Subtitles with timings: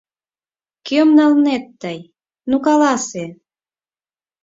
[0.87, 1.99] «Кӧм налнет тый,
[2.49, 3.25] ну каласе?»